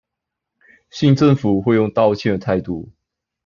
[0.89, 2.89] 新政府會用道歉的態度